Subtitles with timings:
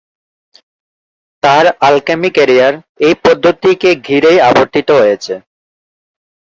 [1.43, 2.73] তার alchemy career
[2.99, 5.33] এই পদ্ধতিকে ঘিরেই আবর্তিত হয়েছে।